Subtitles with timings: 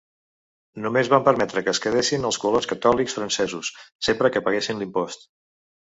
[0.85, 3.71] Només van permetre que es quedessin els colons catòlics francesos
[4.09, 5.29] sempre que paguessin l'impost.